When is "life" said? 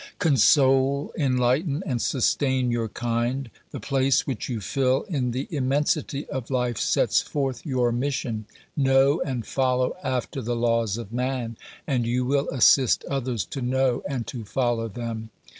6.49-6.79